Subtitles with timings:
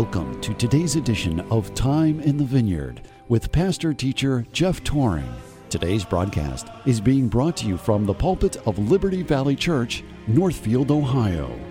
[0.00, 5.30] Welcome to today's edition of Time in the Vineyard with pastor teacher Jeff Tauring.
[5.68, 10.90] Today's broadcast is being brought to you from the pulpit of Liberty Valley Church, Northfield,
[10.90, 11.69] Ohio.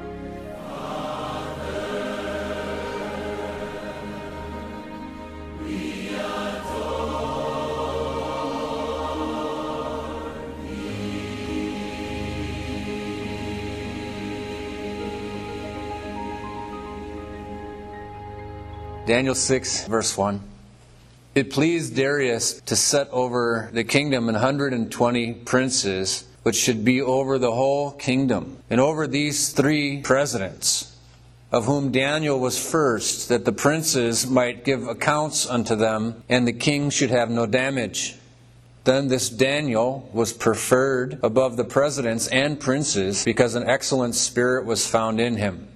[19.10, 20.40] Daniel 6, verse 1.
[21.34, 27.40] It pleased Darius to set over the kingdom an 120 princes, which should be over
[27.40, 30.96] the whole kingdom, and over these three presidents,
[31.52, 36.54] of whom Daniel was first, that the princes might give accounts unto them, and the
[36.54, 38.16] king should have no damage.
[38.84, 44.86] Then this Daniel was preferred above the presidents and princes, because an excellent spirit was
[44.86, 45.68] found in him.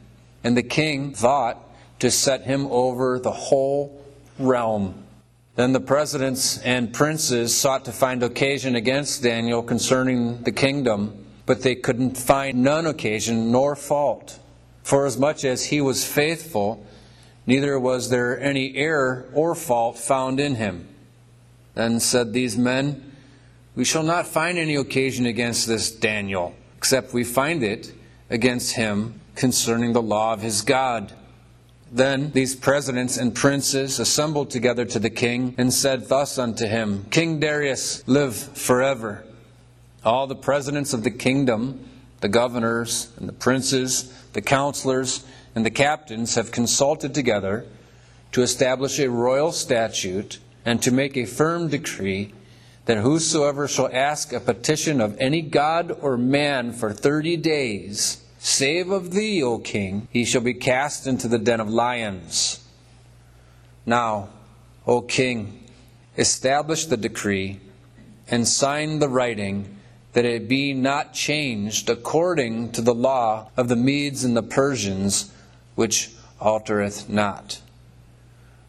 [0.43, 1.72] And the king thought,
[2.03, 4.03] to set him over the whole
[4.37, 4.93] realm.
[5.55, 11.61] Then the presidents and princes sought to find occasion against Daniel concerning the kingdom, but
[11.61, 14.37] they couldn't find none occasion nor fault.
[14.83, 16.85] For as much as he was faithful,
[17.47, 20.89] neither was there any error or fault found in him.
[21.73, 23.13] Then said these men,
[23.77, 27.93] We shall not find any occasion against this Daniel, except we find it
[28.29, 31.13] against him concerning the law of his God.
[31.94, 37.05] Then these presidents and princes assembled together to the king and said thus unto him
[37.11, 39.23] King Darius, live forever.
[40.03, 41.88] All the presidents of the kingdom,
[42.21, 47.64] the governors and the princes, the counselors, and the captains have consulted together
[48.31, 52.33] to establish a royal statute and to make a firm decree
[52.86, 58.92] that whosoever shall ask a petition of any god or man for thirty days, Save
[58.92, 62.59] of thee, O king, he shall be cast into the den of lions.
[63.86, 64.27] Now,
[64.86, 65.64] O king,
[66.17, 67.61] establish the decree
[68.27, 69.77] and sign the writing
[70.11, 75.31] that it be not changed according to the law of the Medes and the Persians,
[75.75, 76.11] which
[76.42, 77.61] altereth not.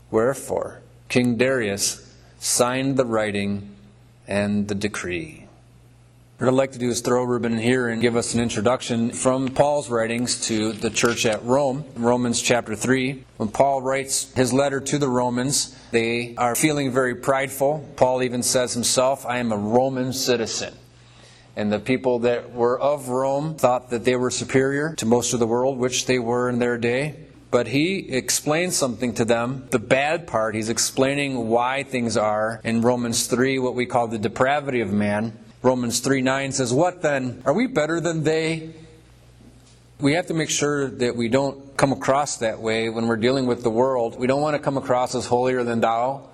[0.09, 3.75] Wherefore, King Darius signed the writing
[4.29, 5.44] and the decree.
[6.39, 9.13] What I'd like to do is throw Ruben in here and give us an introduction
[9.13, 13.23] from Paul's writings to the church at Rome, Romans chapter 3.
[13.37, 17.89] When Paul writes his letter to the Romans, they are feeling very prideful.
[17.95, 20.75] Paul even says himself, I am a Roman citizen.
[21.55, 25.39] And the people that were of Rome thought that they were superior to most of
[25.39, 27.15] the world, which they were in their day.
[27.53, 29.69] But he explains something to them.
[29.71, 34.19] The bad part, he's explaining why things are in Romans 3, what we call the
[34.19, 35.39] depravity of man.
[35.65, 37.43] Romans 3 9 says, What then?
[37.47, 38.75] Are we better than they?
[39.99, 43.47] We have to make sure that we don't come across that way when we're dealing
[43.47, 44.19] with the world.
[44.19, 46.29] We don't want to come across as holier than thou.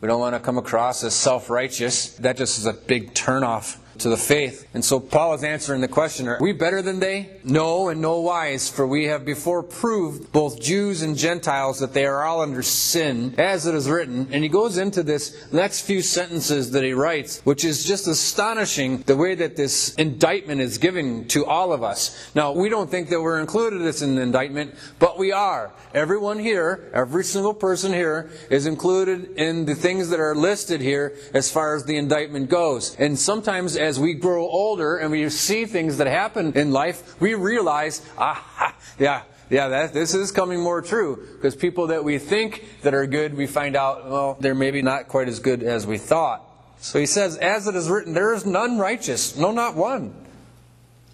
[0.00, 2.10] We don't want to come across as self righteous.
[2.18, 4.68] That just is a big turnoff to the faith.
[4.74, 7.30] And so Paul is answering the question Are we better than they?
[7.44, 12.06] No, and no wise, for we have before proved, both Jews and Gentiles, that they
[12.06, 14.28] are all under sin, as it is written.
[14.30, 18.98] And he goes into this next few sentences that he writes, which is just astonishing
[19.02, 22.30] the way that this indictment is given to all of us.
[22.34, 25.72] Now, we don't think that we're included in the indictment, but we are.
[25.94, 31.16] Everyone here, every single person here, is included in the things that are listed here
[31.32, 32.96] as far as the indictment goes.
[32.98, 37.34] And sometimes, as we grow older and we see things that happen in life, we
[37.34, 41.26] realize, ah, yeah, yeah, that, this is coming more true.
[41.36, 45.08] Because people that we think that are good, we find out, well, they're maybe not
[45.08, 46.42] quite as good as we thought.
[46.78, 50.14] So he says, as it is written, there is none righteous, no, not one.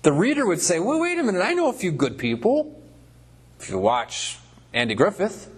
[0.03, 2.83] The reader would say, well, wait a minute, I know a few good people.
[3.61, 4.39] If you watch
[4.73, 5.49] Andy Griffith,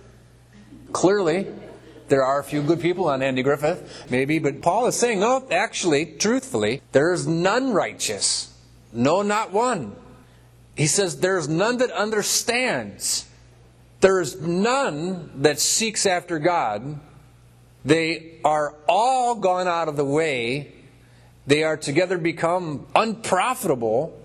[0.93, 1.47] clearly
[2.09, 5.47] there are a few good people on Andy Griffith, maybe, but Paul is saying, no,
[5.51, 8.53] actually, truthfully, there is none righteous.
[8.93, 9.97] No, not one.
[10.77, 13.27] He says, there's none that understands.
[14.01, 17.01] There's none that seeks after God.
[17.85, 20.73] They are all gone out of the way.
[21.47, 24.21] They are together become unprofitable.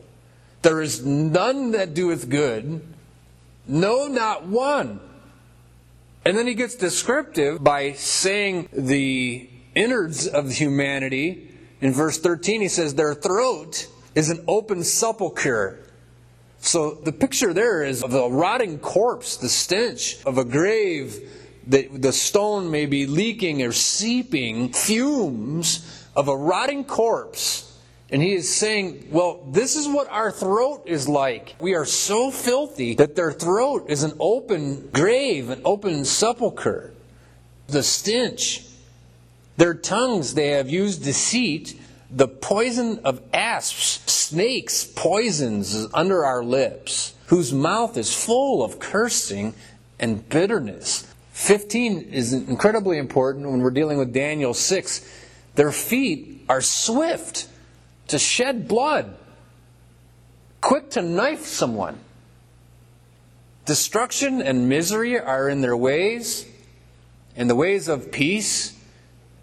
[0.61, 2.81] There is none that doeth good.
[3.67, 4.99] No, not one.
[6.25, 11.49] And then he gets descriptive by saying the innards of humanity.
[11.81, 15.79] In verse 13, he says, Their throat is an open sepulchre.
[16.59, 21.17] So the picture there is of a rotting corpse, the stench of a grave,
[21.67, 27.68] that the stone may be leaking or seeping, fumes of a rotting corpse
[28.11, 31.55] And he is saying, well, this is what our throat is like.
[31.59, 36.93] We are so filthy that their throat is an open grave, an open sepulchre.
[37.67, 38.65] The stench.
[39.57, 41.79] Their tongues, they have used deceit.
[42.09, 48.79] The poison of asps, snakes, poisons is under our lips, whose mouth is full of
[48.79, 49.53] cursing
[49.99, 51.05] and bitterness.
[51.33, 55.07] 15 is incredibly important when we're dealing with Daniel 6.
[55.53, 57.48] Their feet are swift
[58.09, 59.15] to shed blood,
[60.61, 61.97] quick to knife someone.
[63.65, 66.47] Destruction and misery are in their ways,
[67.35, 68.77] and the ways of peace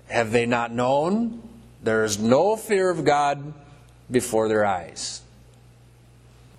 [0.09, 1.43] have they not known.
[1.83, 3.55] There is no fear of God
[4.11, 5.23] before their eyes.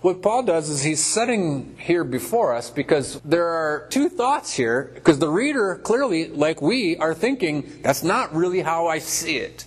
[0.00, 4.92] What Paul does is he's setting here before us because there are two thoughts here,
[4.94, 9.66] because the reader clearly, like we, are thinking, that's not really how I see it.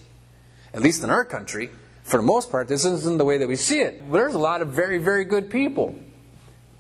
[0.74, 1.70] At least in our country,
[2.04, 4.12] for the most part, this isn't the way that we see it.
[4.12, 5.96] There's a lot of very, very good people.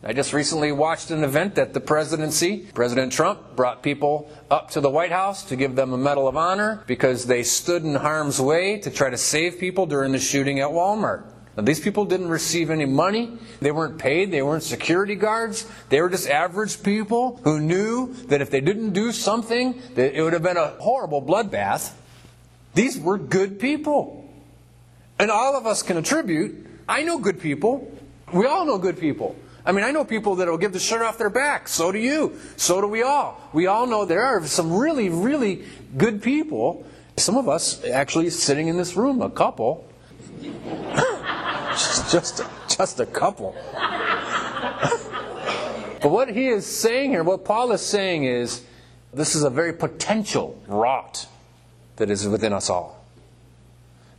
[0.03, 2.65] I just recently watched an event at the presidency.
[2.73, 6.35] President Trump brought people up to the White House to give them a Medal of
[6.35, 10.59] Honor because they stood in harm's way to try to save people during the shooting
[10.59, 11.31] at Walmart.
[11.55, 13.37] Now, these people didn't receive any money.
[13.59, 14.31] They weren't paid.
[14.31, 15.67] They weren't security guards.
[15.89, 20.23] They were just average people who knew that if they didn't do something, that it
[20.23, 21.93] would have been a horrible bloodbath.
[22.73, 24.20] These were good people.
[25.21, 26.65] And all of us can attribute.
[26.89, 27.95] I know good people.
[28.33, 29.35] We all know good people.
[29.63, 31.67] I mean, I know people that will give the shirt off their back.
[31.67, 32.39] So do you.
[32.57, 33.39] So do we all.
[33.53, 35.63] We all know there are some really, really
[35.95, 36.87] good people.
[37.17, 39.87] Some of us actually sitting in this room, a couple.
[42.09, 43.55] just, just a couple.
[46.01, 48.63] but what he is saying here, what Paul is saying is,
[49.13, 51.27] this is a very potential rot
[51.97, 53.00] that is within us all.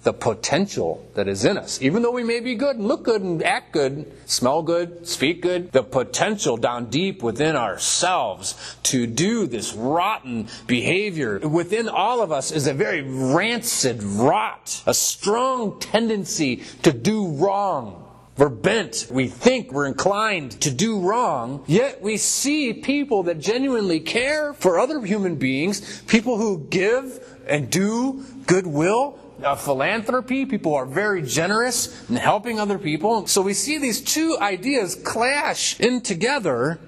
[0.02, 1.81] The potential that is in us.
[1.81, 5.43] Even though we may be good and look good and act good, smell good, speak
[5.43, 12.32] good, the potential down deep within ourselves to do this rotten behavior within all of
[12.32, 18.02] us is a very rancid rot, a strong tendency to do wrong.
[18.38, 19.08] We're bent.
[19.10, 21.62] We think we're inclined to do wrong.
[21.66, 27.70] Yet we see people that genuinely care for other human beings, people who give and
[27.70, 30.47] do goodwill, uh, philanthropy.
[30.47, 33.27] People are very generous in helping other people.
[33.27, 36.79] So we see these two ideas clash in together.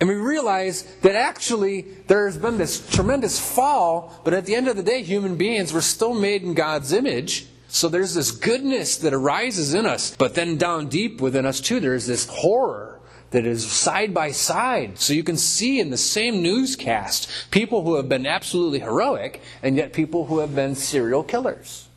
[0.00, 4.76] And we realize that actually there's been this tremendous fall, but at the end of
[4.76, 7.46] the day, human beings were still made in God's image.
[7.68, 11.80] So there's this goodness that arises in us, but then down deep within us too,
[11.80, 13.00] there's this horror
[13.34, 14.98] that is side by side.
[14.98, 19.76] So you can see in the same newscast people who have been absolutely heroic and
[19.76, 21.88] yet people who have been serial killers.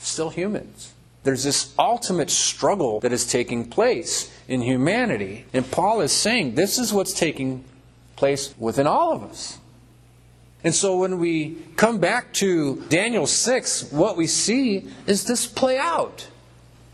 [0.00, 0.94] Still humans.
[1.22, 5.44] There's this ultimate struggle that is taking place in humanity.
[5.52, 7.64] And Paul is saying this is what's taking
[8.16, 9.58] place within all of us.
[10.64, 15.78] And so when we come back to Daniel 6, what we see is this play
[15.78, 16.28] out.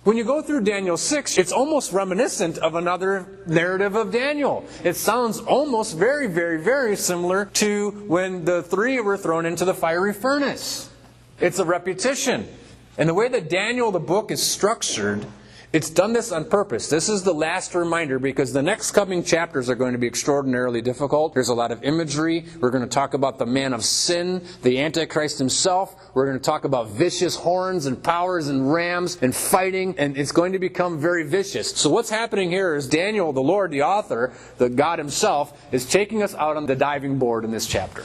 [0.05, 4.65] When you go through Daniel 6, it's almost reminiscent of another narrative of Daniel.
[4.85, 9.75] It sounds almost very, very, very similar to when the three were thrown into the
[9.75, 10.91] fiery furnace.
[11.41, 12.47] It's a repetition.
[12.99, 15.27] And the way that Daniel, the book, is structured
[15.77, 16.89] it's done this on purpose.
[16.89, 20.81] This is the last reminder because the next coming chapters are going to be extraordinarily
[20.81, 21.35] difficult.
[21.35, 22.47] There's a lot of imagery.
[22.61, 25.95] We're going to talk about the man of sin, the Antichrist himself.
[26.15, 30.33] We're going to talk about vicious horns and powers and rams and fighting, and it's
[30.33, 31.73] going to become very vicious.
[31.73, 36.23] So, what's happening here is Daniel, the Lord, the author, the God himself, is taking
[36.23, 38.05] us out on the diving board in this chapter.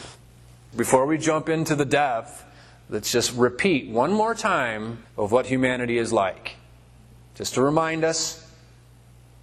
[0.76, 2.44] Before we jump into the depth,
[2.92, 6.58] let's just repeat one more time of what humanity is like.
[7.34, 8.46] Just to remind us,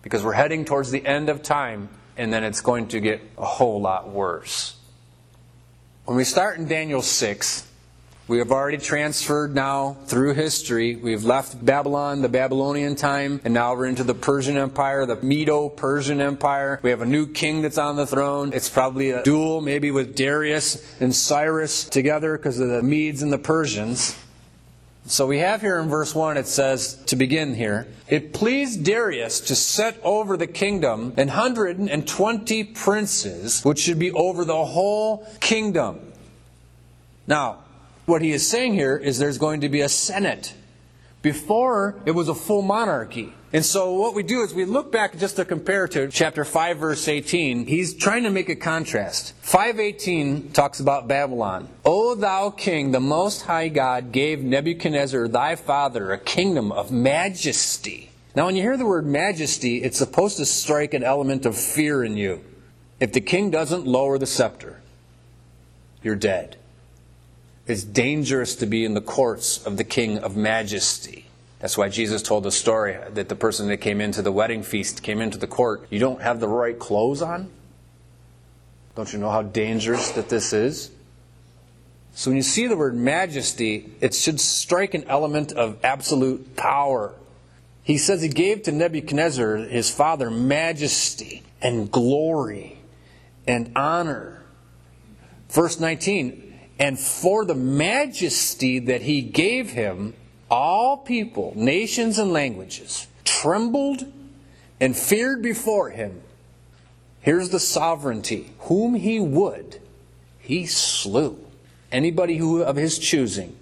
[0.03, 3.47] because we're heading towards the end of time, and then it's going to get a
[3.47, 4.77] whole lot worse.
[6.05, 7.68] When we start in Daniel 6,
[8.29, 10.97] we have already transferred now through history.
[10.97, 15.71] We've left Babylon, the Babylonian time, and now we're into the Persian Empire, the Medo
[15.71, 16.79] Persian Empire.
[16.83, 18.53] We have a new king that's on the throne.
[18.53, 23.33] It's probably a duel, maybe with Darius and Cyrus together because of the Medes and
[23.33, 24.15] the Persians.
[25.07, 29.41] So we have here in verse 1, it says, to begin here, it pleased Darius
[29.41, 34.67] to set over the kingdom an hundred and twenty princes, which should be over the
[34.67, 36.13] whole kingdom.
[37.27, 37.61] Now,
[38.09, 40.55] what he is saying here is there's going to be a senate.
[41.21, 43.35] Before, it was a full monarchy.
[43.53, 46.79] And so what we do is we look back just to compare to chapter 5
[46.79, 47.67] verse 18.
[47.67, 49.35] He's trying to make a contrast.
[49.41, 51.69] 518 talks about Babylon.
[51.85, 58.11] O thou king, the most high God gave Nebuchadnezzar thy father a kingdom of majesty.
[58.37, 62.05] Now when you hear the word majesty, it's supposed to strike an element of fear
[62.05, 62.45] in you.
[63.01, 64.81] If the king doesn't lower the scepter,
[66.03, 66.57] you're dead.
[67.69, 71.27] It's dangerous to be in the courts of the king of majesty.
[71.61, 75.03] That's why Jesus told the story that the person that came into the wedding feast
[75.03, 75.87] came into the court.
[75.91, 77.51] You don't have the right clothes on?
[78.95, 80.91] Don't you know how dangerous that this is?
[82.13, 87.15] So when you see the word majesty, it should strike an element of absolute power.
[87.83, 92.79] He says he gave to Nebuchadnezzar, his father, majesty and glory
[93.47, 94.43] and honor.
[95.51, 96.48] Verse 19,
[96.79, 100.15] and for the majesty that he gave him,
[100.51, 104.05] all people, nations, and languages trembled
[104.81, 106.23] and feared before him.
[107.21, 108.53] Here's the sovereignty.
[108.61, 109.81] Whom he would,
[110.39, 111.39] he slew.
[111.91, 113.57] Anybody who of his choosing.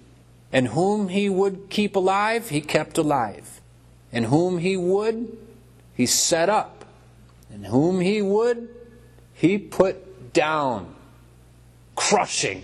[0.53, 3.59] And whom he would keep alive, he kept alive.
[4.11, 5.37] And whom he would,
[5.95, 6.85] he set up.
[7.51, 8.69] And whom he would,
[9.33, 10.93] he put down.
[11.95, 12.63] Crushing.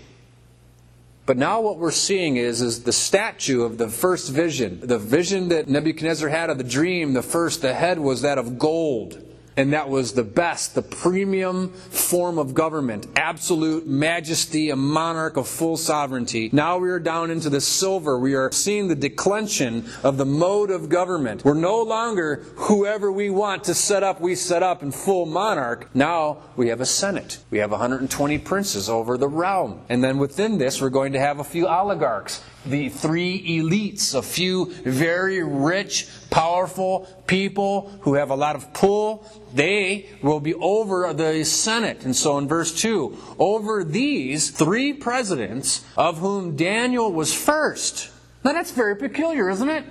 [1.26, 4.80] But now what we're seeing is, is the statue of the first vision.
[4.82, 8.58] The vision that Nebuchadnezzar had of the dream, the first, the head was that of
[8.58, 9.22] gold.
[9.56, 13.06] And that was the best, the premium form of government.
[13.16, 16.50] Absolute majesty, a monarch of full sovereignty.
[16.52, 18.18] Now we are down into the silver.
[18.18, 21.44] We are seeing the declension of the mode of government.
[21.44, 25.88] We're no longer whoever we want to set up, we set up in full monarch.
[25.94, 27.38] Now we have a senate.
[27.50, 29.82] We have 120 princes over the realm.
[29.88, 34.22] And then within this, we're going to have a few oligarchs the three elites, a
[34.22, 41.12] few very rich, powerful people who have a lot of pull, they will be over
[41.12, 42.04] the Senate.
[42.04, 48.10] And so in verse 2, over these three presidents, of whom Daniel was first.
[48.44, 49.84] Now that's very peculiar, isn't it?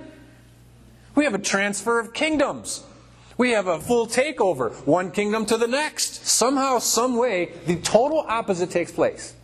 [1.14, 2.82] We have a transfer of kingdoms.
[3.36, 6.24] We have a full takeover, one kingdom to the next.
[6.26, 9.34] Somehow, some way, the total opposite takes place.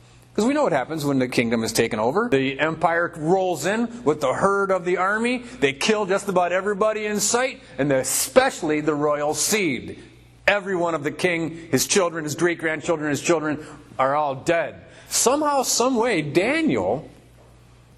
[0.41, 2.31] Because we know what happens when the kingdom is taken over.
[2.31, 5.45] The empire rolls in with the herd of the army.
[5.61, 10.03] They kill just about everybody in sight, and especially the royal seed.
[10.47, 13.67] Every one of the king, his children, his great grandchildren, his children
[13.99, 14.83] are all dead.
[15.11, 17.07] Somehow, some way, Daniel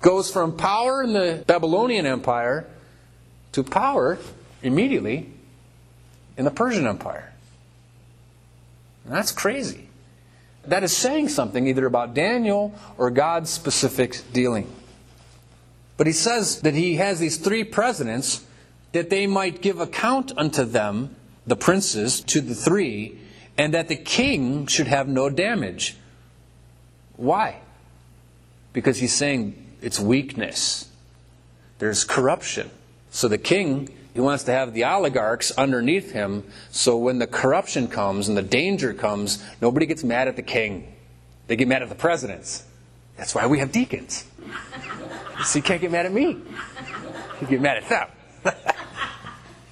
[0.00, 2.66] goes from power in the Babylonian Empire
[3.52, 4.18] to power
[4.64, 5.30] immediately
[6.36, 7.32] in the Persian Empire.
[9.04, 9.90] And that's crazy.
[10.66, 14.72] That is saying something either about Daniel or God's specific dealing.
[15.96, 18.44] But he says that he has these three presidents
[18.92, 21.14] that they might give account unto them,
[21.46, 23.18] the princes, to the three,
[23.58, 25.96] and that the king should have no damage.
[27.16, 27.60] Why?
[28.72, 30.88] Because he's saying it's weakness.
[31.78, 32.70] There's corruption.
[33.10, 37.88] So the king he wants to have the oligarchs underneath him so when the corruption
[37.88, 40.94] comes and the danger comes, nobody gets mad at the king.
[41.46, 42.64] They get mad at the presidents.
[43.16, 44.24] That's why we have deacons.
[45.44, 46.36] So you can't get mad at me.
[47.40, 48.08] You get mad at them.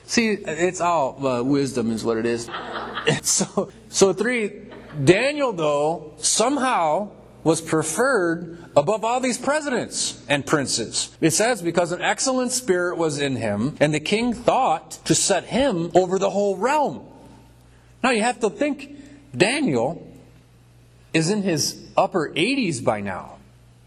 [0.04, 2.50] See, it's all uh, wisdom is what it is.
[3.22, 4.62] so, so three,
[5.04, 7.10] Daniel though somehow
[7.42, 11.16] was preferred above all these presidents and princes.
[11.20, 15.44] It says, because an excellent spirit was in him, and the king thought to set
[15.44, 17.06] him over the whole realm.
[18.02, 18.96] Now you have to think,
[19.36, 20.06] Daniel
[21.12, 23.39] is in his upper 80s by now.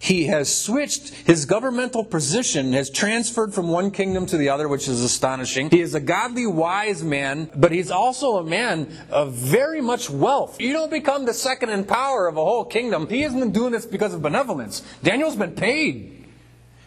[0.03, 4.89] He has switched his governmental position, has transferred from one kingdom to the other, which
[4.89, 5.69] is astonishing.
[5.69, 10.59] He is a godly, wise man, but he's also a man of very much wealth.
[10.59, 13.07] You don't become the second in power of a whole kingdom.
[13.07, 14.81] He isn't been doing this because of benevolence.
[15.03, 16.12] Daniel's been paid.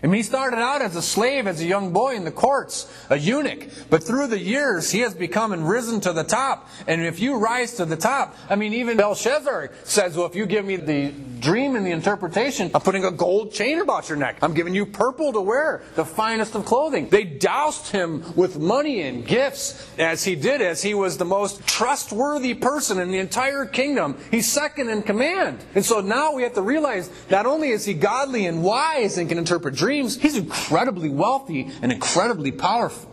[0.06, 2.88] I mean, he started out as a slave, as a young boy in the courts,
[3.10, 3.66] a eunuch.
[3.90, 6.68] But through the years, he has become and risen to the top.
[6.86, 10.46] And if you rise to the top, I mean, even Belshazzar says, well, if you
[10.46, 14.38] give me the dream and the interpretation, I'm putting a gold chain about your neck.
[14.42, 17.08] I'm giving you purple to wear, the finest of clothing.
[17.08, 21.66] They doused him with money and gifts as he did, as he was the most
[21.66, 24.16] trustworthy person in the entire kingdom.
[24.30, 25.64] He's second in command.
[25.74, 29.28] And so now we have to realize not only is he godly and wise and
[29.28, 33.12] can interpret dreams, dreams, he's incredibly wealthy and incredibly powerful.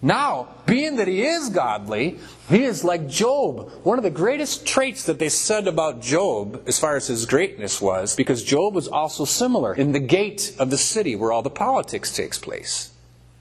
[0.00, 3.70] Now, being that he is godly, he is like Job.
[3.82, 7.80] One of the greatest traits that they said about Job, as far as his greatness
[7.80, 11.50] was, because Job was also similar in the gate of the city where all the
[11.50, 12.92] politics takes place.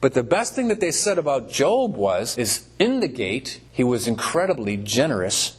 [0.02, 3.84] But the best thing that they said about Job was is in the gate he
[3.84, 5.58] was incredibly generous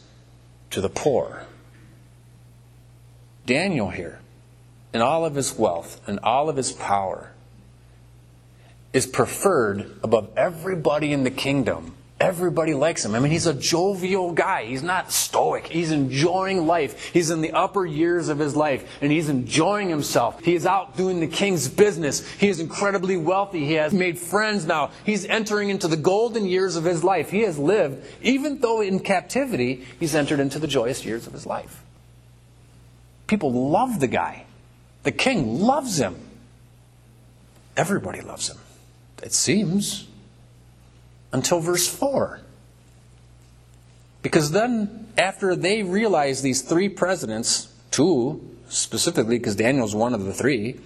[0.71, 1.45] to the poor.
[3.45, 4.18] Daniel here,
[4.93, 7.31] in all of his wealth and all of his power,
[8.91, 13.15] is preferred above everybody in the kingdom Everybody likes him.
[13.15, 14.65] I mean, he's a jovial guy.
[14.65, 15.67] He's not stoic.
[15.67, 17.13] He's enjoying life.
[17.13, 20.43] He's in the upper years of his life, and he's enjoying himself.
[20.43, 22.29] He is out doing the king's business.
[22.33, 23.65] He is incredibly wealthy.
[23.65, 24.91] He has made friends now.
[25.05, 27.29] He's entering into the golden years of his life.
[27.29, 31.45] He has lived, even though in captivity, he's entered into the joyous years of his
[31.45, 31.81] life.
[33.27, 34.45] People love the guy.
[35.03, 36.15] The king loves him.
[37.77, 38.57] Everybody loves him.
[39.23, 40.07] It seems
[41.31, 42.41] until verse 4.
[44.21, 50.33] Because then, after they realize these three presidents, two specifically, because Daniel's one of the
[50.33, 50.79] three,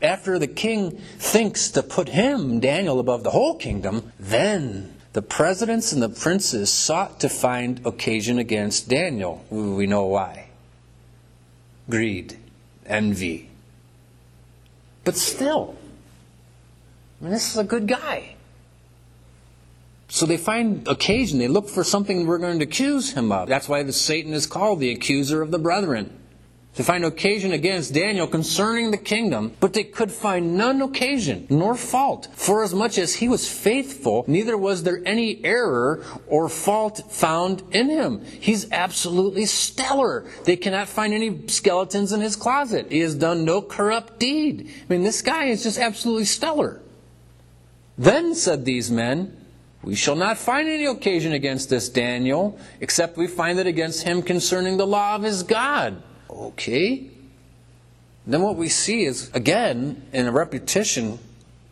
[0.00, 5.92] after the king thinks to put him, Daniel, above the whole kingdom, then the presidents
[5.92, 9.44] and the princes sought to find occasion against Daniel.
[9.50, 10.48] We know why
[11.88, 12.38] greed,
[12.86, 13.50] envy.
[15.04, 15.76] But still,
[17.20, 18.36] I mean, this is a good guy.
[20.08, 23.48] So they find occasion, they look for something we're going to accuse him of.
[23.48, 26.16] That's why the Satan is called the accuser of the brethren.
[26.74, 31.76] To find occasion against Daniel concerning the kingdom, but they could find none occasion, nor
[31.76, 32.28] fault.
[32.32, 37.62] For as much as he was faithful, neither was there any error or fault found
[37.70, 38.24] in him.
[38.24, 40.26] He's absolutely stellar.
[40.44, 42.90] They cannot find any skeletons in his closet.
[42.90, 44.68] He has done no corrupt deed.
[44.68, 46.80] I mean, this guy is just absolutely stellar.
[47.96, 49.36] Then said these men,
[49.84, 54.22] we shall not find any occasion against this Daniel, except we find it against him
[54.22, 56.02] concerning the law of his God.
[56.34, 57.10] Okay.
[58.26, 61.18] Then what we see is, again, in a repetition,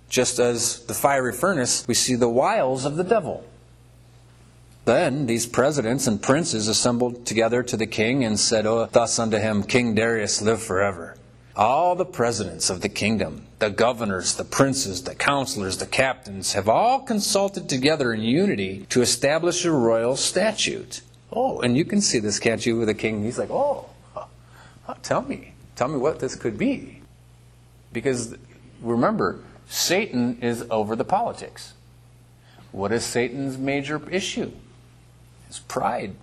[0.08, 3.44] just as the fiery furnace, we see the wiles of the devil.
[4.84, 9.38] Then these presidents and princes assembled together to the king and said oh, thus unto
[9.38, 11.16] him, King Darius, live forever.
[11.54, 16.68] All the presidents of the kingdom, the governors, the princes, the counselors, the captains, have
[16.68, 21.02] all consulted together in unity to establish a royal statute.
[21.30, 23.22] Oh, and you can see this, can't you, with the king?
[23.22, 23.86] He's like, oh,
[25.02, 25.54] tell me.
[25.76, 27.00] Tell me what this could be.
[27.92, 28.36] Because
[28.80, 31.74] remember, Satan is over the politics.
[32.72, 34.50] What is Satan's major issue?
[35.48, 36.14] His pride.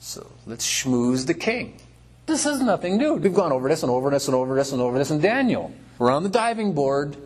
[0.00, 1.78] So let's schmooze the king.
[2.26, 3.14] This is nothing new.
[3.14, 5.72] We've gone over this and over this and over this and over this and Daniel.
[5.98, 7.16] We're on the diving board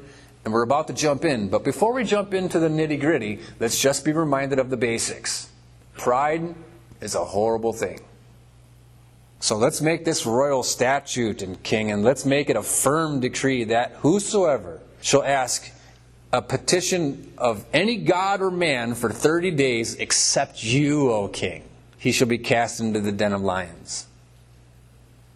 [0.45, 1.49] and we're about to jump in.
[1.49, 5.51] But before we jump into the nitty gritty, let's just be reminded of the basics.
[5.97, 6.55] Pride
[7.01, 8.01] is a horrible thing.
[9.43, 13.65] So let's make this royal statute and king, and let's make it a firm decree
[13.65, 15.69] that whosoever shall ask
[16.33, 21.65] a petition of any god or man for 30 days except you, O king,
[21.99, 24.07] he shall be cast into the den of lions.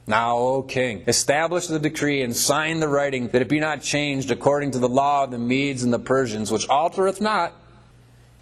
[0.06, 4.30] Now, O king, establish the decree and sign the writing that it be not changed
[4.30, 7.54] according to the law of the Medes and the Persians, which altereth not.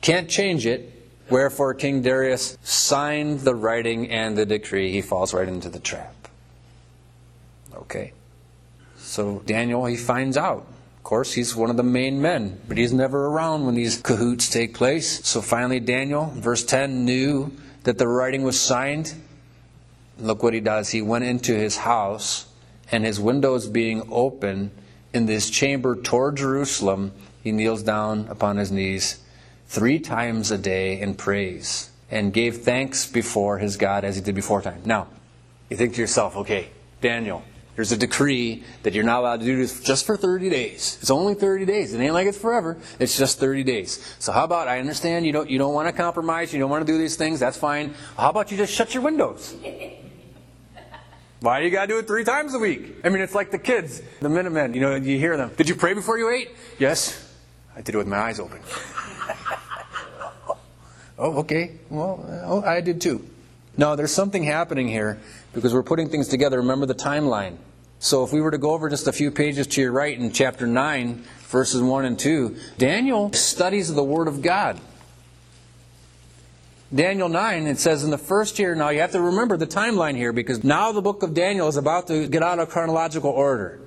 [0.03, 0.94] Can't change it.
[1.31, 4.93] Wherefore King Darius signed the writing and the decree.
[4.93, 6.15] He falls right into the trap.
[7.75, 8.13] Okay.
[8.97, 10.67] So Daniel, he finds out.
[10.97, 14.49] Of course, he's one of the main men, but he's never around when these cahoots
[14.49, 15.27] take place.
[15.27, 19.15] So finally, Daniel, verse 10, knew that the writing was signed
[20.19, 20.91] look what he does.
[20.91, 22.47] He went into his house,
[22.91, 24.71] and his windows being open
[25.13, 29.21] in this chamber toward Jerusalem, he kneels down upon his knees
[29.67, 34.35] three times a day in praise and gave thanks before his God as he did
[34.35, 34.83] before time.
[34.85, 35.09] Now,
[35.69, 36.69] you think to yourself, okay,
[37.01, 37.43] Daniel,
[37.77, 40.99] there's a decree that you're not allowed to do this just for 30 days.
[41.01, 41.93] It's only 30 days.
[41.93, 42.77] It ain't like it's forever.
[43.01, 44.15] It's just 30 days.
[44.21, 46.87] So how about I understand you don't you don't want to compromise, you don't want
[46.87, 47.95] to do these things, that's fine.
[48.17, 49.57] How about you just shut your windows?
[51.41, 53.01] Why do you gotta do it three times a week?
[53.05, 54.73] I mean, it's like the kids, the Minutemen.
[54.73, 55.51] You know, you hear them.
[55.57, 56.51] Did you pray before you ate?
[56.79, 57.21] Yes.
[57.77, 58.61] I did it with my eyes open.
[61.19, 61.73] oh, okay.
[61.91, 63.27] Well, oh, I did too.
[63.77, 65.19] No, there's something happening here
[65.53, 66.59] because we're putting things together.
[66.59, 67.57] Remember the timeline.
[67.99, 70.31] So if we were to go over just a few pages to your right in
[70.31, 74.81] chapter 9, verses 1 and 2, Daniel studies the Word of God.
[76.95, 80.17] Daniel 9, it says in the first year, now you have to remember the timeline
[80.17, 83.81] here because now the book of Daniel is about to get out of chronological order.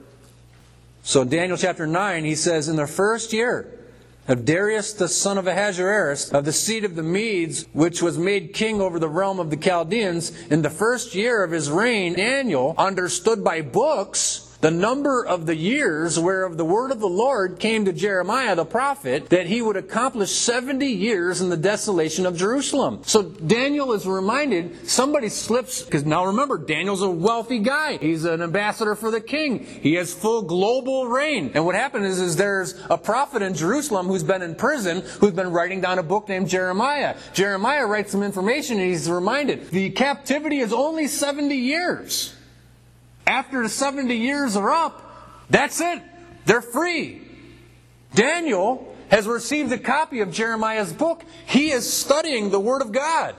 [1.03, 3.76] So Daniel chapter 9, he says, in the first year
[4.27, 8.53] of Darius the son of Ahasuerus, of the seed of the Medes, which was made
[8.53, 12.75] king over the realm of the Chaldeans, in the first year of his reign, Daniel
[12.77, 17.85] understood by books the number of the years whereof the word of the Lord came
[17.85, 23.01] to Jeremiah the prophet that he would accomplish 70 years in the desolation of Jerusalem.
[23.03, 27.97] So Daniel is reminded somebody slips, because now remember, Daniel's a wealthy guy.
[27.97, 29.63] He's an ambassador for the king.
[29.63, 31.51] He has full global reign.
[31.53, 35.33] And what happened is, is there's a prophet in Jerusalem who's been in prison who's
[35.33, 37.15] been writing down a book named Jeremiah.
[37.33, 42.33] Jeremiah writes some information and he's reminded the captivity is only 70 years.
[43.27, 45.03] After the 70 years are up,
[45.49, 46.01] that's it.
[46.45, 47.21] They're free.
[48.15, 51.23] Daniel has received a copy of Jeremiah's book.
[51.45, 53.35] He is studying the Word of God.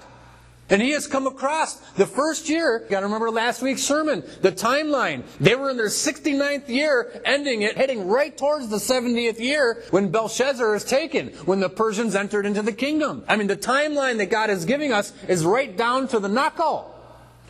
[0.70, 4.53] And he has come across the first year, you gotta remember last week's sermon, the
[4.53, 5.22] timeline.
[5.40, 10.11] They were in their 69th year, ending it, heading right towards the 70th year when
[10.11, 13.24] Belshazzar is taken, when the Persians entered into the kingdom.
[13.27, 16.94] I mean, the timeline that God is giving us is right down to the knuckle.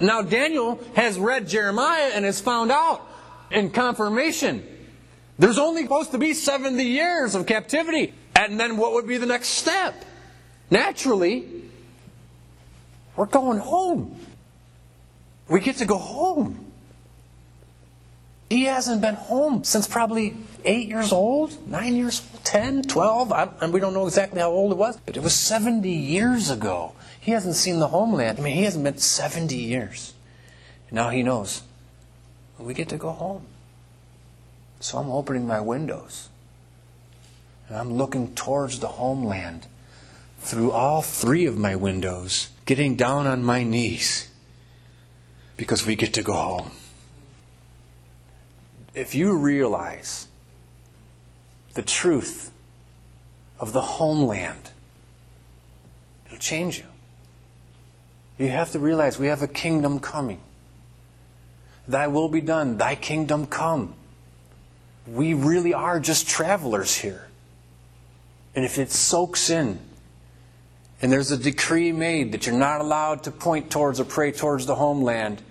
[0.00, 3.06] Now Daniel has read Jeremiah and has found out
[3.50, 4.66] in confirmation.
[5.38, 8.12] There's only supposed to be 70 years of captivity.
[8.34, 10.04] And then what would be the next step?
[10.70, 11.44] Naturally,
[13.16, 14.16] we're going home.
[15.48, 16.66] We get to go home.
[18.50, 23.72] He hasn't been home since probably eight years old, nine years old, 10, 12, and
[23.72, 26.92] we don't know exactly how old it was, but it was 70 years ago.
[27.28, 28.38] He hasn't seen the homeland.
[28.38, 30.14] I mean, he hasn't been 70 years.
[30.90, 31.62] Now he knows.
[32.58, 33.42] We get to go home.
[34.80, 36.30] So I'm opening my windows.
[37.68, 39.66] And I'm looking towards the homeland
[40.38, 44.30] through all three of my windows, getting down on my knees
[45.58, 46.70] because we get to go home.
[48.94, 50.28] If you realize
[51.74, 52.50] the truth
[53.60, 54.70] of the homeland,
[56.24, 56.86] it'll change you.
[58.38, 60.40] You have to realize we have a kingdom coming.
[61.88, 63.94] Thy will be done, thy kingdom come.
[65.06, 67.28] We really are just travelers here.
[68.54, 69.80] And if it soaks in,
[71.00, 74.66] and there's a decree made that you're not allowed to point towards or pray towards
[74.66, 75.42] the homeland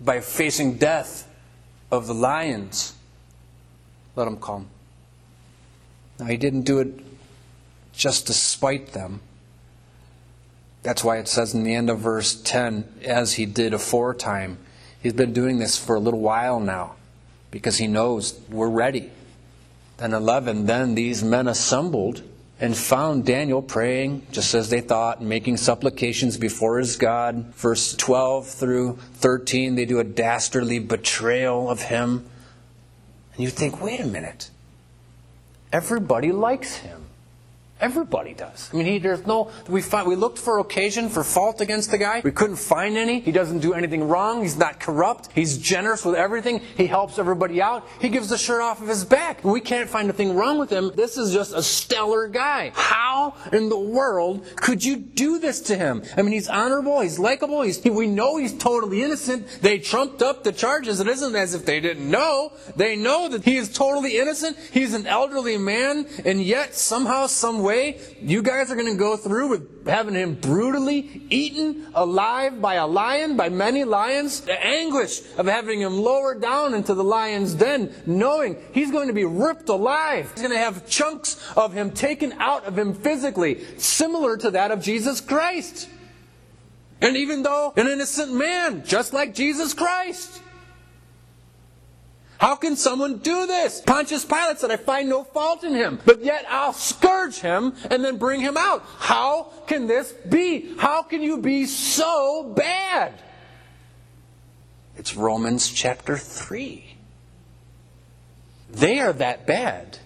[0.00, 1.28] by facing death
[1.90, 2.94] of the lions,
[4.16, 4.68] let them come.
[6.18, 6.88] Now, he didn't do it
[7.92, 9.20] just to spite them.
[10.82, 14.58] That's why it says in the end of verse 10, as he did aforetime.
[15.00, 16.94] He's been doing this for a little while now
[17.50, 19.10] because he knows we're ready.
[19.98, 22.22] Then 11, then these men assembled
[22.58, 27.52] and found Daniel praying just as they thought, making supplications before his God.
[27.54, 32.24] Verse 12 through 13, they do a dastardly betrayal of him.
[33.34, 34.50] And you think, wait a minute.
[35.72, 37.01] Everybody likes him.
[37.82, 38.70] Everybody does.
[38.72, 39.50] I mean, he, there's no.
[39.68, 42.22] We find, we looked for occasion for fault against the guy.
[42.24, 43.18] We couldn't find any.
[43.18, 44.42] He doesn't do anything wrong.
[44.42, 45.30] He's not corrupt.
[45.34, 46.60] He's generous with everything.
[46.76, 47.88] He helps everybody out.
[48.00, 49.42] He gives the shirt off of his back.
[49.42, 50.92] We can't find a thing wrong with him.
[50.94, 52.70] This is just a stellar guy.
[52.72, 56.04] How in the world could you do this to him?
[56.16, 57.00] I mean, he's honorable.
[57.00, 57.62] He's likable.
[57.62, 59.48] He's, he, we know he's totally innocent.
[59.60, 61.00] They trumped up the charges.
[61.00, 62.52] It isn't as if they didn't know.
[62.76, 64.56] They know that he is totally innocent.
[64.70, 68.98] He's an elderly man, and yet somehow, some way way you guys are going to
[68.98, 74.66] go through with having him brutally eaten alive by a lion, by many lions, the
[74.66, 79.24] anguish of having him lowered down into the lion's den, knowing he's going to be
[79.24, 80.30] ripped alive.
[80.32, 84.70] He's going to have chunks of him taken out of him physically, similar to that
[84.70, 85.88] of Jesus Christ.
[87.00, 90.41] And even though an innocent man, just like Jesus Christ,
[92.42, 93.80] how can someone do this?
[93.80, 98.04] Pontius Pilate said, I find no fault in him, but yet I'll scourge him and
[98.04, 98.84] then bring him out.
[98.98, 100.74] How can this be?
[100.76, 103.12] How can you be so bad?
[104.96, 106.96] It's Romans chapter 3.
[108.72, 109.98] They are that bad.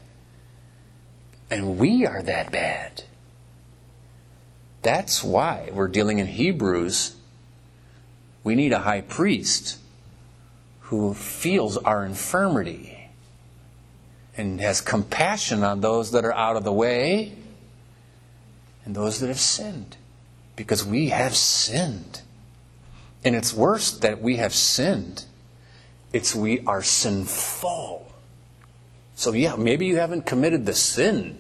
[1.51, 3.05] And we are that bad.
[4.83, 7.17] That's why we're dealing in Hebrews.
[8.45, 9.79] We need a high priest
[10.87, 12.97] who feels our infirmity
[14.37, 17.33] and has compassion on those that are out of the way
[18.85, 19.97] and those that have sinned.
[20.55, 22.21] Because we have sinned.
[23.25, 25.25] And it's worse that we have sinned,
[26.13, 28.07] it's we are sinful.
[29.17, 31.39] So, yeah, maybe you haven't committed the sin,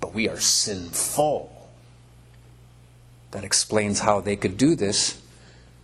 [0.00, 1.52] but we are sinful.
[3.32, 5.20] That explains how they could do this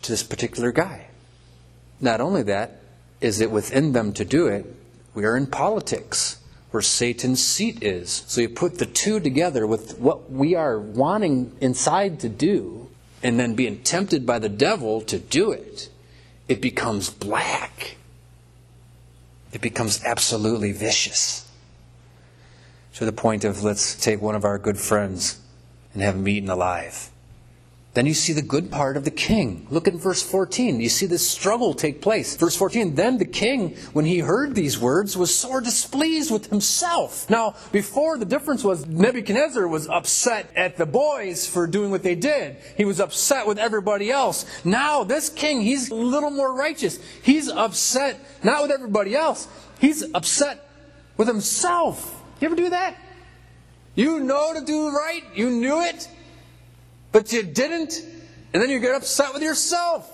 [0.03, 1.09] to this particular guy.
[2.03, 2.81] Not only that,
[3.21, 4.67] is it within them to do it,
[5.15, 6.41] we are in politics
[6.73, 8.25] where Satan's seat is.
[8.27, 12.89] So you put the two together with what we are wanting inside to do
[13.23, 15.89] and then being tempted by the devil to do it.
[16.49, 17.97] It becomes black.
[19.53, 21.49] it becomes absolutely vicious.
[22.95, 25.39] To the point of let's take one of our good friends
[25.93, 27.12] and have him eaten alive.
[27.95, 29.67] Then you see the good part of the king.
[29.69, 30.81] Look at verse 14.
[30.81, 32.37] You see this struggle take place.
[32.37, 37.29] Verse 14 Then the king, when he heard these words, was sore displeased with himself.
[37.29, 42.15] Now, before the difference was Nebuchadnezzar was upset at the boys for doing what they
[42.15, 44.47] did, he was upset with everybody else.
[44.65, 46.99] Now, this king, he's a little more righteous.
[47.23, 50.67] He's upset not with everybody else, he's upset
[51.19, 52.23] with himself.
[52.41, 52.97] You ever do that?
[53.95, 56.09] You know to do right, you knew it
[57.13, 58.01] but you didn't,
[58.53, 60.11] and then you get upset with yourself.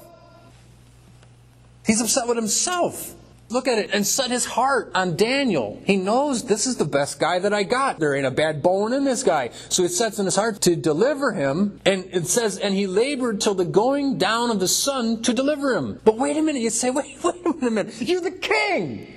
[1.86, 3.14] He's upset with himself.
[3.50, 5.80] Look at it and set his heart on Daniel.
[5.86, 7.98] He knows this is the best guy that I got.
[7.98, 9.50] There ain't a bad bone in this guy.
[9.70, 11.80] So he sets in his heart to deliver him.
[11.86, 15.74] And it says, and he labored till the going down of the sun to deliver
[15.74, 15.98] him.
[16.04, 16.60] But wait a minute.
[16.60, 18.02] You say, wait, wait a minute.
[18.02, 19.14] You're the king.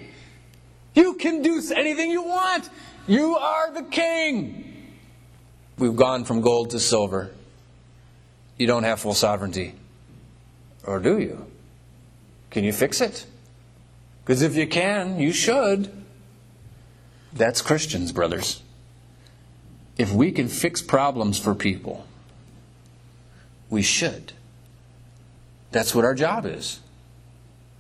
[0.94, 2.70] You can do anything you want.
[3.08, 4.94] You are the king.
[5.78, 7.32] We've gone from gold to silver
[8.58, 9.74] you don't have full sovereignty.
[10.86, 11.46] Or do you?
[12.50, 13.26] Can you fix it?
[14.24, 15.92] Because if you can, you should.
[17.34, 18.62] That's Christians, brothers.
[19.98, 22.06] If we can fix problems for people,
[23.70, 24.34] we should.
[25.72, 26.80] That's what our job is.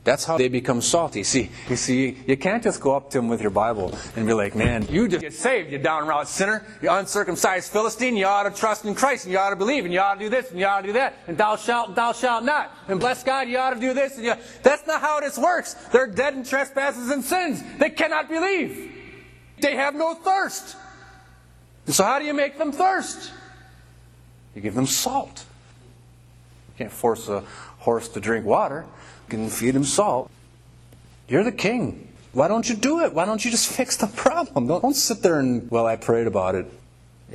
[0.03, 1.21] That's how they become salty.
[1.21, 4.33] See, you see, you can't just go up to them with your Bible and be
[4.33, 8.43] like, man, you just get saved, you down and sinner, you uncircumcised Philistine, you ought
[8.43, 10.49] to trust in Christ, and you ought to believe, and you ought to do this,
[10.49, 12.75] and you ought to do that, and thou shalt, thou shalt not.
[12.87, 14.33] And bless God, you ought to do this, and you
[14.63, 15.75] That's not how this works.
[15.91, 17.61] They're dead in trespasses and sins.
[17.77, 18.91] They cannot believe.
[19.59, 20.77] They have no thirst.
[21.85, 23.31] So how do you make them thirst?
[24.55, 25.45] You give them salt.
[26.69, 27.41] You can't force a
[27.77, 28.87] horse to drink water
[29.32, 30.30] can feed him salt.
[31.28, 32.10] You're the king.
[32.34, 33.13] Why don't you do it?
[33.13, 34.67] Why don't you just fix the problem?
[34.67, 36.72] Don't, don't sit there and, well, I prayed about it.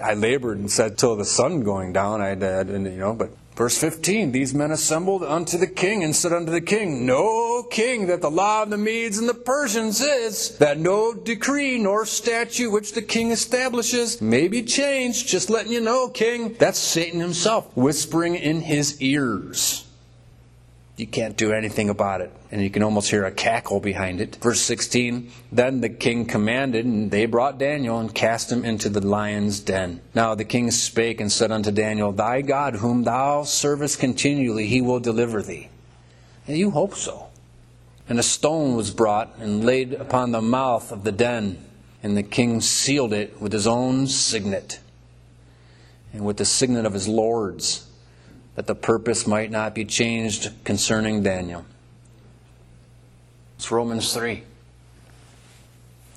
[0.03, 3.31] I labored and said till the sun going down, I did, and you know, but
[3.55, 8.07] verse 15, these men assembled unto the king and said unto the king, Know, king,
[8.09, 12.71] that the law of the Medes and the Persians is that no decree nor statute
[12.71, 15.29] which the king establishes may be changed.
[15.29, 16.53] Just letting you know, king.
[16.59, 19.86] That's Satan himself whispering in his ears
[20.97, 22.33] you can't do anything about it.
[22.51, 24.37] And you can almost hear a cackle behind it.
[24.37, 29.07] Verse 16 Then the king commanded, and they brought Daniel and cast him into the
[29.07, 30.01] lion's den.
[30.15, 34.81] Now the king spake and said unto Daniel, Thy God, whom thou servest continually, he
[34.81, 35.69] will deliver thee.
[36.47, 37.27] And you hope so.
[38.09, 41.63] And a stone was brought and laid upon the mouth of the den,
[42.03, 44.81] and the king sealed it with his own signet
[46.13, 47.86] and with the signet of his lords
[48.57, 51.64] that the purpose might not be changed concerning Daniel.
[53.57, 54.42] It's Romans 3.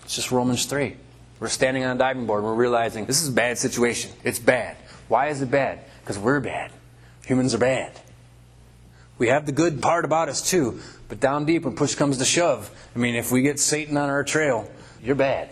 [0.04, 0.96] It's just Romans 3.
[1.40, 2.44] We're standing on a diving board.
[2.44, 4.12] We're realizing this is a bad situation.
[4.24, 4.78] It's bad.
[5.08, 5.80] Why is it bad?
[6.02, 6.72] Because we're bad.
[7.26, 7.92] Humans are bad.
[9.18, 12.26] We have the good part about us too, but down deep when push comes to
[12.26, 14.70] shove, I mean, if we get Satan on our trail,
[15.04, 15.50] you're bad.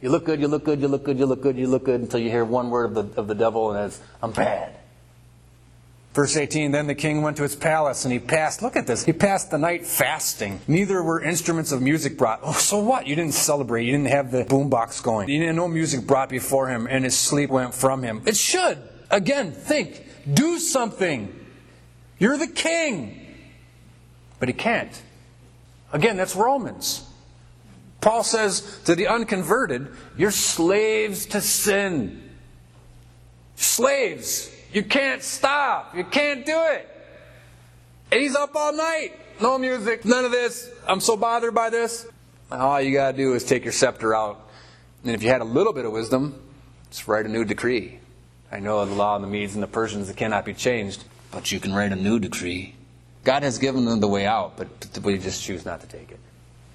[0.00, 2.00] You look good, you look good, you look good, you look good, you look good
[2.00, 4.76] until you hear one word of the, of the devil and it's, I'm bad.
[6.18, 9.04] Verse 18 Then the king went to his palace and he passed, look at this,
[9.04, 10.58] he passed the night fasting.
[10.66, 12.40] Neither were instruments of music brought.
[12.42, 13.06] Oh, so what?
[13.06, 13.84] You didn't celebrate.
[13.84, 15.28] You didn't have the boombox going.
[15.28, 18.22] You didn't no music brought before him and his sleep went from him.
[18.26, 18.78] It should.
[19.10, 20.06] Again, think.
[20.34, 21.32] Do something.
[22.18, 23.24] You're the king.
[24.40, 25.00] But he can't.
[25.92, 27.08] Again, that's Romans.
[28.00, 32.28] Paul says to the unconverted, You're slaves to sin.
[33.54, 34.52] Slaves.
[34.72, 35.96] You can't stop.
[35.96, 36.88] You can't do it.
[38.10, 39.12] And he's up all night.
[39.40, 40.68] No music, none of this.
[40.86, 42.06] I'm so bothered by this.
[42.50, 44.48] All you got to do is take your scepter out.
[45.04, 46.42] And if you had a little bit of wisdom,
[46.90, 48.00] just write a new decree.
[48.50, 51.52] I know the law of the Medes and the Persians it cannot be changed, but
[51.52, 52.74] you can write a new decree.
[53.24, 54.68] God has given them the way out, but
[55.04, 56.18] we just choose not to take it.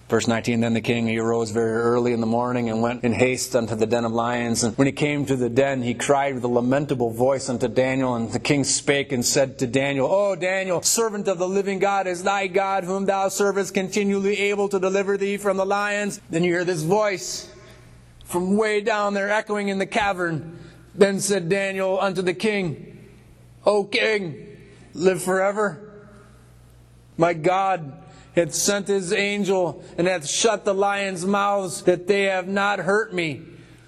[0.09, 3.13] Verse 19 Then the king he arose very early in the morning and went in
[3.13, 4.63] haste unto the den of lions.
[4.63, 8.15] And when he came to the den, he cried with a lamentable voice unto Daniel.
[8.15, 12.07] And the king spake and said to Daniel, O Daniel, servant of the living God,
[12.07, 16.19] is thy God, whom thou servest, continually able to deliver thee from the lions?
[16.29, 17.49] Then you hear this voice
[18.25, 20.59] from way down there echoing in the cavern.
[20.95, 23.09] Then said Daniel unto the king,
[23.65, 24.57] O king,
[24.93, 25.79] live forever.
[27.17, 28.02] My God,
[28.35, 33.13] hath sent his angel and hath shut the lions' mouths that they have not hurt
[33.13, 33.41] me.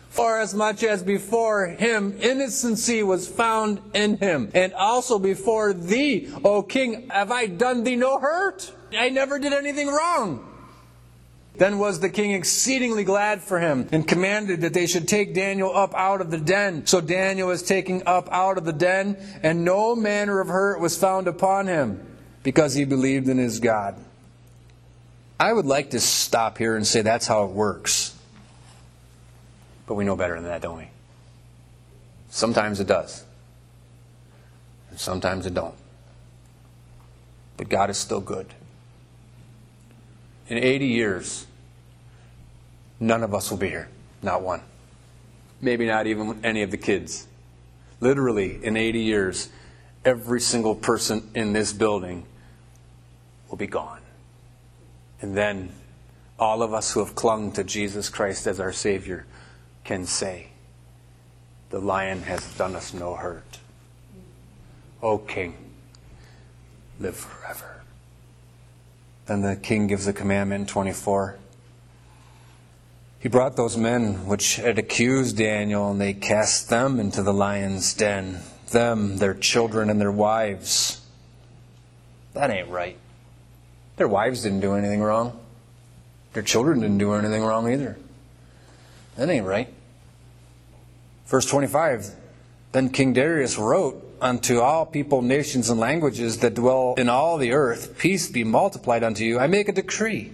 [0.10, 6.32] For as much as before him innocency was found in him, and also before thee,
[6.44, 8.72] O king, have I done thee no hurt?
[8.98, 10.48] I never did anything wrong.
[11.58, 15.76] Then was the king exceedingly glad for him, and commanded that they should take Daniel
[15.76, 16.86] up out of the den.
[16.86, 20.98] So Daniel was taken up out of the den, and no manner of hurt was
[20.98, 22.06] found upon him,
[22.44, 23.96] because he believed in his God.
[25.40, 28.16] I would like to stop here and say that's how it works.
[29.86, 30.88] But we know better than that, don't we?
[32.30, 33.24] Sometimes it does.
[34.90, 35.76] And sometimes it don't.
[37.58, 38.54] But God is still good.
[40.48, 41.48] In 80 years,
[43.00, 43.90] none of us will be here.
[44.22, 44.62] Not one.
[45.62, 47.28] Maybe not even any of the kids.
[48.00, 49.50] Literally, in 80 years,
[50.04, 52.26] every single person in this building
[53.50, 54.02] will be gone.
[55.22, 55.72] And then
[56.38, 59.26] all of us who have clung to Jesus Christ as our Savior
[59.84, 60.48] can say,
[61.70, 63.60] The lion has done us no hurt.
[65.02, 65.56] O King,
[67.00, 67.84] live forever.
[69.26, 71.38] Then the king gives a commandment in 24.
[73.20, 77.94] He brought those men which had accused Daniel, and they cast them into the lion's
[77.96, 81.02] den, them, their children, and their wives.
[82.34, 83.00] That ain't right.
[83.98, 85.40] Their wives didn't do anything wrong.
[86.34, 87.98] Their children didn't do anything wrong either.
[89.16, 89.74] That ain't right.
[91.28, 92.14] Verse 25
[92.74, 97.54] Then King Darius wrote unto all people, nations, and languages that dwell in all the
[97.54, 99.40] earth, Peace be multiplied unto you.
[99.40, 100.34] I make a decree.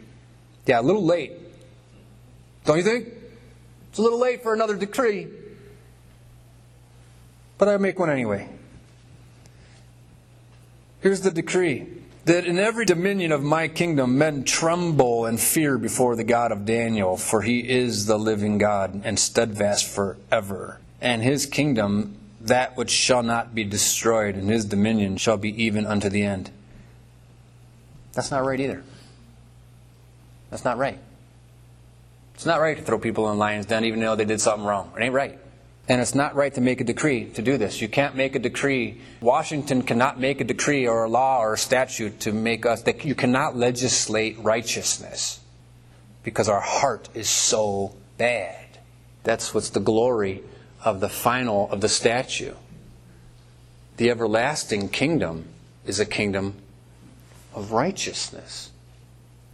[0.66, 1.34] Yeah, a little late.
[2.66, 3.10] Don't you think?
[3.90, 5.28] It's a little late for another decree.
[7.58, 8.50] But I make one anyway.
[11.02, 12.01] Here's the decree
[12.32, 16.66] that in every dominion of my kingdom men tremble and fear before the God of
[16.66, 20.80] Daniel, for he is the living God and steadfast forever.
[21.02, 25.86] And his kingdom, that which shall not be destroyed, and his dominion shall be even
[25.86, 26.52] unto the end.
[28.14, 28.82] That's not right either.
[30.52, 31.00] That's not right.
[32.36, 34.94] It's not right to throw people in lion's den even though they did something wrong.
[34.96, 35.38] It ain't right.
[35.92, 37.82] And it's not right to make a decree to do this.
[37.82, 39.02] You can't make a decree.
[39.20, 43.04] Washington cannot make a decree or a law or a statute to make us that
[43.04, 45.42] you cannot legislate righteousness
[46.24, 48.80] because our heart is so bad.
[49.26, 50.44] That's what's the glory
[50.82, 52.54] of the final of the statue.
[53.98, 55.44] The everlasting kingdom
[55.86, 56.56] is a kingdom
[57.54, 58.72] of righteousness.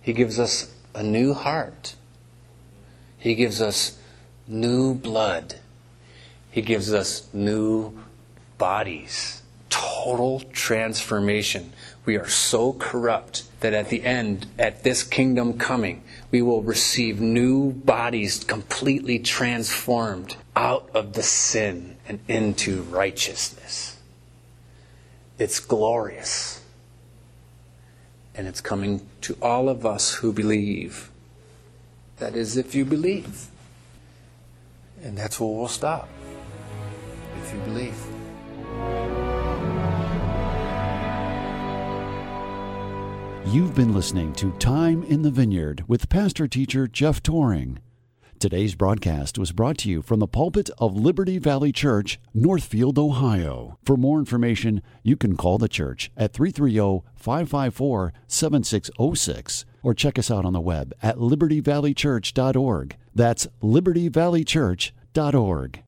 [0.03, 1.95] He gives us a new heart.
[3.17, 3.97] He gives us
[4.47, 5.55] new blood.
[6.57, 7.93] He gives us new
[8.57, 9.43] bodies.
[9.69, 11.71] Total transformation.
[12.03, 17.21] We are so corrupt that at the end, at this kingdom coming, we will receive
[17.21, 23.99] new bodies completely transformed out of the sin and into righteousness.
[25.37, 26.63] It's glorious.
[28.33, 31.11] And it's coming to all of us who believe.
[32.17, 33.45] That is, if you believe.
[35.03, 36.09] And that's where we'll stop
[37.41, 37.97] if you believe.
[43.53, 47.77] You've been listening to Time in the Vineyard with pastor teacher Jeff Tauring.
[48.39, 53.79] Today's broadcast was brought to you from the pulpit of Liberty Valley Church, Northfield, Ohio.
[53.83, 60.29] For more information, you can call the church at 330 554 7606 or check us
[60.29, 62.95] out on the web at libertyvalleychurch.org.
[63.15, 65.86] That's libertyvalleychurch.org.